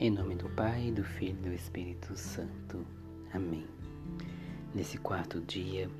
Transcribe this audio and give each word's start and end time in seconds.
Em 0.00 0.12
nome 0.12 0.36
do 0.36 0.48
Pai, 0.50 0.92
do 0.92 1.02
Filho 1.02 1.36
e 1.40 1.48
do 1.48 1.52
Espírito 1.52 2.16
Santo. 2.16 2.86
Amém. 3.34 3.66
Nesse 4.72 4.96
quarto 4.96 5.40
dia 5.40 5.90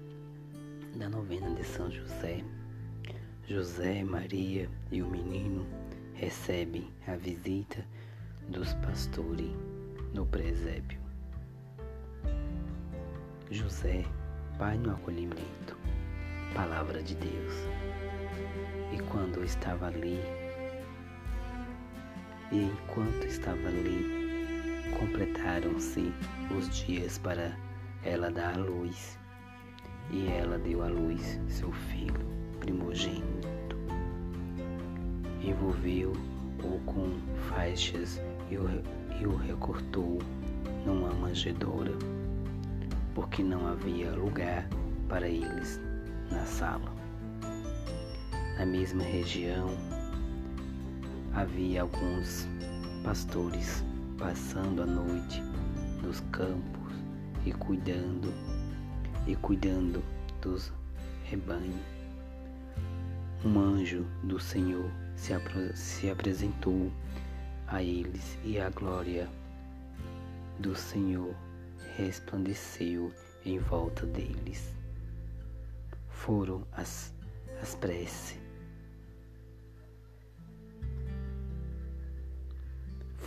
da 0.94 1.08
novena 1.08 1.52
de 1.56 1.64
São 1.64 1.90
José, 1.90 2.44
José, 3.48 4.04
Maria 4.04 4.70
e 4.92 5.02
o 5.02 5.08
menino 5.08 5.66
recebem 6.14 6.88
a 7.08 7.16
visita 7.16 7.84
dos 8.48 8.72
pastores 8.74 9.50
no 10.14 10.24
presépio. 10.24 11.00
José, 13.50 14.04
Pai 14.60 14.78
no 14.78 14.92
acolhimento, 14.92 15.76
Palavra 16.54 17.02
de 17.02 17.16
Deus. 17.16 17.54
E 18.92 19.02
quando 19.10 19.42
estava 19.42 19.88
ali, 19.88 20.20
e 22.50 22.64
enquanto 22.64 23.26
estava 23.26 23.68
ali, 23.68 24.18
completaram-se 24.98 26.12
os 26.56 26.68
dias 26.70 27.18
para 27.18 27.56
ela 28.04 28.30
dar 28.30 28.54
à 28.54 28.58
luz. 28.58 29.18
E 30.10 30.26
ela 30.28 30.58
deu 30.58 30.82
à 30.82 30.88
luz 30.88 31.38
seu 31.48 31.70
filho 31.70 32.26
primogênito. 32.60 33.76
Envolveu-o 35.42 36.80
com 36.86 37.10
faixas 37.50 38.20
e 38.50 38.56
o, 38.56 38.66
e 39.20 39.26
o 39.26 39.36
recortou 39.36 40.18
numa 40.86 41.12
manjedoura, 41.14 41.92
porque 43.14 43.42
não 43.42 43.68
havia 43.68 44.10
lugar 44.12 44.66
para 45.08 45.28
eles 45.28 45.80
na 46.30 46.44
sala. 46.44 46.94
Na 48.58 48.66
mesma 48.66 49.02
região, 49.02 49.68
havia 51.38 51.82
alguns 51.82 52.48
pastores 53.04 53.84
passando 54.18 54.82
a 54.82 54.86
noite 54.86 55.40
nos 56.02 56.18
campos 56.32 56.92
e 57.46 57.52
cuidando 57.52 58.34
e 59.24 59.36
cuidando 59.36 60.02
dos 60.42 60.72
rebanhos. 61.22 61.76
Um 63.44 63.56
anjo 63.60 64.04
do 64.24 64.40
Senhor 64.40 64.90
se, 65.14 65.32
se 65.76 66.10
apresentou 66.10 66.90
a 67.68 67.80
eles 67.84 68.36
e 68.44 68.58
a 68.58 68.68
glória 68.70 69.28
do 70.58 70.74
Senhor 70.74 71.36
resplandeceu 71.96 73.12
em 73.44 73.60
volta 73.60 74.04
deles. 74.06 74.74
Foram 76.08 76.66
as, 76.72 77.14
as 77.62 77.76
preces 77.76 78.47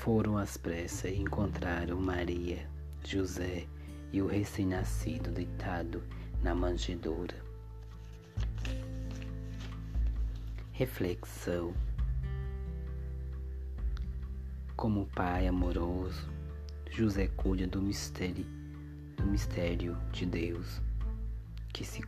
Foram 0.02 0.36
às 0.36 0.58
pressas 0.58 1.12
e 1.12 1.16
encontraram 1.16 2.02
Maria, 2.02 2.68
José 3.06 3.68
e 4.12 4.20
o 4.20 4.26
recém-nascido 4.26 5.30
deitado 5.30 6.02
na 6.42 6.56
manjedoura. 6.56 7.36
Reflexão. 10.72 11.76
Como 14.76 15.06
pai 15.06 15.46
amoroso, 15.46 16.28
José 16.90 17.28
cuida 17.28 17.68
do 17.68 17.80
mistério, 17.80 18.48
do 19.18 19.26
mistério 19.28 19.96
de 20.12 20.26
Deus 20.26 20.82
que 21.72 21.86
se, 21.86 22.02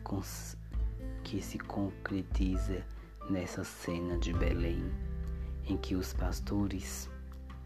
que 1.22 1.40
se 1.40 1.58
concretiza 1.60 2.84
nessa 3.30 3.62
cena 3.62 4.18
de 4.18 4.32
Belém, 4.32 4.82
em 5.64 5.76
que 5.76 5.94
os 5.94 6.12
pastores 6.12 7.08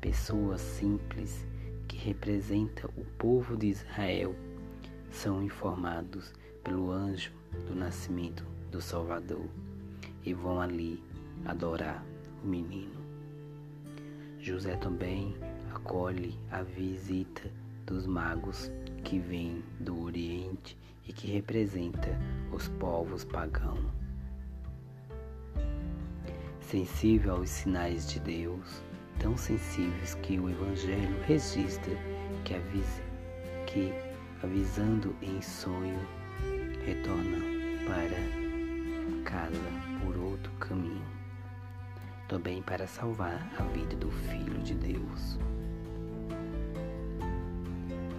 pessoas 0.00 0.60
simples 0.60 1.46
que 1.86 1.96
representam 1.96 2.90
o 2.96 3.04
povo 3.16 3.56
de 3.56 3.66
Israel 3.66 4.34
são 5.10 5.42
informados 5.42 6.32
pelo 6.62 6.90
anjo 6.90 7.32
do 7.66 7.74
nascimento 7.74 8.44
do 8.70 8.80
Salvador 8.80 9.48
e 10.24 10.32
vão 10.32 10.60
ali 10.60 11.02
adorar 11.44 12.04
o 12.42 12.46
menino. 12.46 12.98
José 14.38 14.76
também 14.76 15.36
acolhe 15.74 16.38
a 16.50 16.62
visita 16.62 17.50
dos 17.86 18.06
magos 18.06 18.70
que 19.02 19.18
vêm 19.18 19.64
do 19.80 20.02
Oriente 20.02 20.76
e 21.06 21.12
que 21.12 21.26
representa 21.26 22.08
os 22.52 22.68
povos 22.68 23.24
pagãos. 23.24 23.80
Sensível 26.60 27.36
aos 27.36 27.48
sinais 27.48 28.06
de 28.10 28.20
Deus, 28.20 28.82
tão 29.18 29.36
sensíveis 29.36 30.14
que 30.22 30.38
o 30.38 30.48
Evangelho 30.48 31.20
registra 31.26 31.94
que, 32.44 32.54
avisa, 32.54 33.02
que 33.66 33.92
avisando 34.42 35.14
em 35.20 35.40
sonho, 35.42 35.98
retorna 36.84 37.38
para 37.86 38.48
casa 39.24 39.60
por 40.04 40.16
outro 40.16 40.52
caminho, 40.60 41.04
também 42.28 42.62
para 42.62 42.86
salvar 42.86 43.50
a 43.58 43.62
vida 43.64 43.96
do 43.96 44.10
Filho 44.10 44.58
de 44.60 44.74
Deus. 44.74 45.38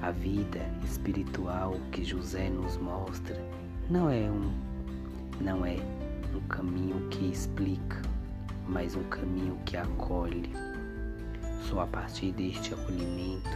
A 0.01 0.11
vida 0.11 0.59
espiritual 0.83 1.75
que 1.91 2.03
José 2.03 2.49
nos 2.49 2.77
mostra 2.77 3.35
não 3.89 4.09
é 4.09 4.29
um 4.29 4.69
não 5.41 5.65
é 5.65 5.77
um 6.35 6.41
caminho 6.47 7.07
que 7.09 7.31
explica, 7.31 8.01
mas 8.67 8.95
um 8.95 9.03
caminho 9.03 9.57
que 9.65 9.77
acolhe 9.77 10.49
só 11.69 11.81
a 11.81 11.87
partir 11.87 12.31
deste 12.31 12.73
acolhimento, 12.73 13.49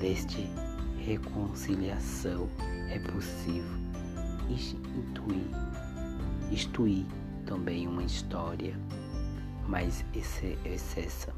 deste 0.00 0.50
reconciliação, 0.98 2.48
é 2.90 2.98
possível 2.98 3.80
intuir, 4.50 5.46
instruir 6.50 7.06
também 7.46 7.86
uma 7.86 8.02
história 8.02 8.76
mais 9.68 10.04
excessa. 10.64 11.32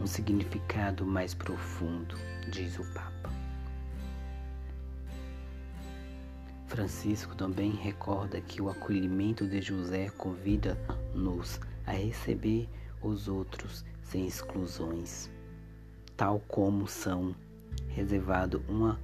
Um 0.00 0.06
significado 0.06 1.06
mais 1.06 1.32
profundo, 1.32 2.16
diz 2.50 2.76
o 2.80 2.84
Papa. 2.92 3.30
Francisco 6.66 7.36
também 7.36 7.70
recorda 7.70 8.40
que 8.40 8.60
o 8.60 8.68
acolhimento 8.68 9.46
de 9.46 9.62
José 9.62 10.10
convida-nos 10.10 11.60
a 11.86 11.92
receber 11.92 12.68
os 13.06 13.28
outros 13.28 13.84
sem 14.02 14.26
exclusões, 14.26 15.30
tal 16.16 16.40
como 16.40 16.86
são 16.86 17.34
reservado 17.88 18.62
uma 18.68 18.98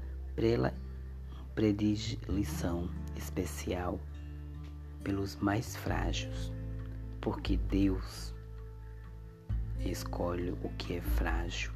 predileção 1.54 2.88
especial 3.16 4.00
pelos 5.02 5.36
mais 5.36 5.76
frágeis, 5.76 6.52
porque 7.20 7.56
Deus 7.56 8.34
escolhe 9.80 10.50
o 10.62 10.69
que 10.78 10.96
é 10.96 11.00
frágil. 11.00 11.72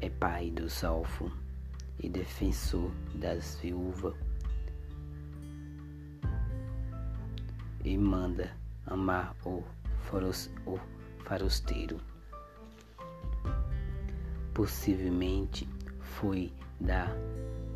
É 0.00 0.10
pai 0.10 0.50
dos 0.50 0.82
órfãos 0.82 1.32
e 1.98 2.08
defensor 2.08 2.90
das 3.14 3.56
viúvas 3.56 4.14
e 7.84 7.98
manda 7.98 8.50
amar 8.86 9.36
o, 9.44 9.62
o 10.64 10.78
farosteiro. 11.24 12.00
Possivelmente 14.52 15.68
foi 16.00 16.52
da 16.78 17.08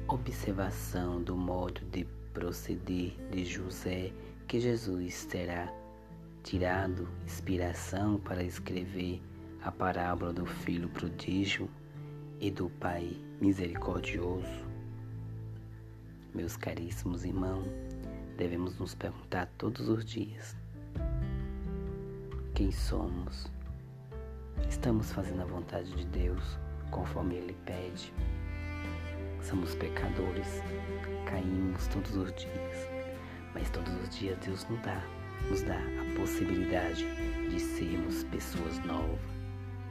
observação 0.06 1.20
do 1.20 1.36
modo 1.36 1.80
de 1.90 2.04
proceder 2.32 3.16
de 3.32 3.44
José 3.44 4.12
que 4.46 4.60
Jesus 4.60 5.24
terá 5.24 5.72
tirado 6.44 7.08
inspiração 7.24 8.20
para 8.20 8.44
escrever 8.44 9.20
a 9.64 9.72
parábola 9.72 10.32
do 10.32 10.46
filho 10.46 10.88
prodígio 10.90 11.68
e 12.38 12.52
do 12.52 12.70
pai 12.70 13.16
misericordioso. 13.40 14.64
Meus 16.32 16.56
caríssimos 16.56 17.24
irmãos, 17.24 17.66
devemos 18.36 18.78
nos 18.78 18.94
perguntar 18.94 19.50
todos 19.58 19.88
os 19.88 20.04
dias 20.04 20.56
quem 22.58 22.72
somos. 22.72 23.46
Estamos 24.68 25.12
fazendo 25.12 25.42
a 25.42 25.44
vontade 25.44 25.94
de 25.94 26.04
Deus 26.06 26.58
conforme 26.90 27.36
Ele 27.36 27.56
pede. 27.64 28.12
Somos 29.40 29.76
pecadores, 29.76 30.60
caímos 31.24 31.86
todos 31.86 32.16
os 32.16 32.32
dias, 32.32 32.90
mas 33.54 33.70
todos 33.70 33.94
os 34.02 34.08
dias 34.08 34.36
Deus 34.44 34.66
nos 34.68 34.80
dá, 34.80 35.00
nos 35.48 35.62
dá 35.62 35.76
a 35.76 36.18
possibilidade 36.18 37.06
de 37.48 37.60
sermos 37.60 38.24
pessoas 38.24 38.84
novas, 38.84 39.20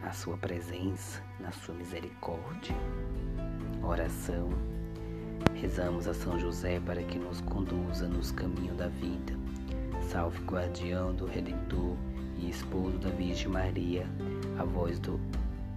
na 0.02 0.12
Sua 0.12 0.36
presença, 0.36 1.24
na 1.40 1.54
Sua 1.54 1.74
misericórdia. 1.74 2.76
Oração. 3.82 4.50
Rezamos 5.56 6.06
a 6.06 6.14
São 6.14 6.38
José 6.38 6.82
para 6.82 7.02
que 7.02 7.18
nos 7.18 7.40
conduza 7.40 8.10
nos 8.10 8.34
caminhos 8.34 8.76
da 8.76 8.90
vida. 8.90 9.32
Salve, 10.10 10.44
guardião 10.44 11.16
do 11.16 11.26
Redentor 11.26 11.96
e 12.40 12.50
esposo 12.50 12.98
da 13.00 13.10
Virgem 13.10 13.48
Maria, 13.48 14.06
a 14.58 14.64
voz 14.64 15.00
do 15.00 15.20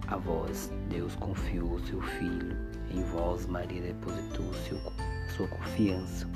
a 0.07 0.17
vós 0.17 0.69
Deus 0.89 1.15
confiou 1.15 1.75
o 1.75 1.87
seu 1.87 2.01
Filho, 2.01 2.57
em 2.91 3.01
vós 3.11 3.45
Maria 3.45 3.81
depositou 3.81 4.53
seu, 4.53 4.77
sua 5.35 5.47
confiança. 5.47 6.27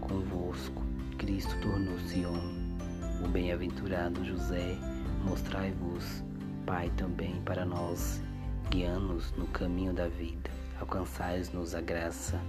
Convosco 0.00 0.82
Cristo 1.18 1.54
tornou-se 1.60 2.24
homem. 2.24 2.76
O 3.24 3.28
bem-aventurado 3.28 4.24
José, 4.24 4.76
mostrai-vos, 5.24 6.22
Pai, 6.66 6.90
também 6.96 7.40
para 7.42 7.64
nós, 7.64 8.22
guiando-nos 8.70 9.32
no 9.32 9.46
caminho 9.46 9.92
da 9.92 10.08
vida. 10.08 10.50
Alcançais-nos 10.78 11.74
a 11.74 11.80
graça, 11.80 12.40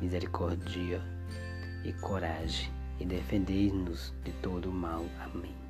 misericórdia 0.00 1.00
e 1.84 1.92
coragem, 1.92 2.70
e 2.98 3.04
defendei-nos 3.04 4.12
de 4.24 4.32
todo 4.34 4.70
o 4.70 4.72
mal. 4.72 5.04
Amém. 5.20 5.69